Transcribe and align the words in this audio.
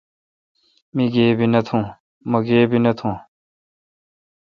مہ 0.95 2.43
گیبی 2.63 2.75
نہ 2.83 2.91
تھون۔ 2.97 3.13